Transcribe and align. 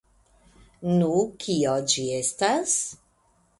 Nu, 1.01 1.09
kio 1.45 1.75
ĝi 1.93 2.07
estas? 2.23 2.75